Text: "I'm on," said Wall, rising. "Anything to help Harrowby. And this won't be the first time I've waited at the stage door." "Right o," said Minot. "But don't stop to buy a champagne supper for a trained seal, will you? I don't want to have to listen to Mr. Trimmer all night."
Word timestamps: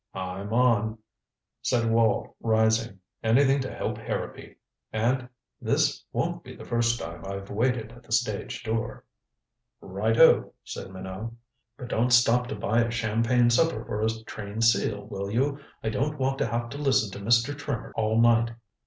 "I'm 0.15 0.51
on," 0.51 0.97
said 1.61 1.91
Wall, 1.91 2.35
rising. 2.39 3.01
"Anything 3.21 3.59
to 3.61 3.71
help 3.71 3.99
Harrowby. 3.99 4.55
And 4.91 5.29
this 5.61 6.03
won't 6.11 6.43
be 6.43 6.55
the 6.55 6.65
first 6.65 6.99
time 6.99 7.23
I've 7.23 7.51
waited 7.51 7.91
at 7.91 8.01
the 8.01 8.11
stage 8.11 8.63
door." 8.63 9.05
"Right 9.79 10.17
o," 10.17 10.55
said 10.63 10.89
Minot. 10.91 11.33
"But 11.77 11.89
don't 11.89 12.09
stop 12.11 12.47
to 12.47 12.55
buy 12.55 12.81
a 12.81 12.89
champagne 12.89 13.51
supper 13.51 13.85
for 13.85 14.01
a 14.01 14.09
trained 14.25 14.63
seal, 14.63 15.03
will 15.05 15.29
you? 15.29 15.59
I 15.83 15.89
don't 15.89 16.17
want 16.17 16.39
to 16.39 16.47
have 16.47 16.69
to 16.71 16.79
listen 16.79 17.11
to 17.11 17.19
Mr. 17.23 17.55
Trimmer 17.55 17.93
all 17.95 18.19
night." 18.19 18.49